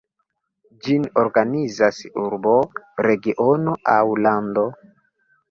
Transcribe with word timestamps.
Ĝin 0.85 1.03
organizas 1.23 1.99
urbo, 2.23 2.55
regiono 3.09 3.77
aŭ 3.99 4.01
lando. 4.25 4.67